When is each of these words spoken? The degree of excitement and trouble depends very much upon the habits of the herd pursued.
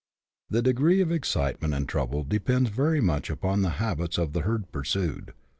The 0.49 0.63
degree 0.63 0.99
of 1.01 1.11
excitement 1.11 1.75
and 1.75 1.87
trouble 1.87 2.23
depends 2.23 2.71
very 2.71 3.01
much 3.01 3.29
upon 3.29 3.61
the 3.61 3.69
habits 3.77 4.17
of 4.17 4.33
the 4.33 4.41
herd 4.41 4.71
pursued. 4.71 5.33